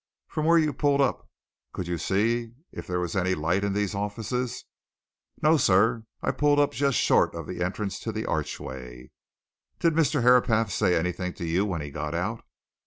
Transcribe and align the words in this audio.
"From 0.27 0.47
where 0.47 0.57
you 0.57 0.73
pulled 0.73 0.99
up 0.99 1.29
could 1.73 1.87
you 1.87 1.99
see 1.99 2.53
if 2.71 2.87
there 2.87 2.99
was 2.99 3.15
any 3.15 3.35
light 3.35 3.63
in 3.63 3.73
these 3.73 3.93
offices?" 3.93 4.65
"No, 5.43 5.57
sir 5.57 6.05
I 6.23 6.31
pulled 6.31 6.59
up 6.59 6.71
just 6.71 6.97
short 6.97 7.35
of 7.35 7.45
the 7.45 7.61
entrance 7.61 7.99
to 7.99 8.11
the 8.11 8.25
archway." 8.25 9.11
"Did 9.77 9.93
Mr. 9.93 10.23
Herapath 10.23 10.71
say 10.71 10.95
anything 10.95 11.33
to 11.33 11.45
you 11.45 11.65
when 11.67 11.81
he 11.81 11.91
got 11.91 12.15
out?" 12.15 12.43